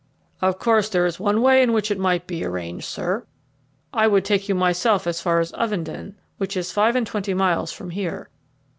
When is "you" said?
4.49-4.55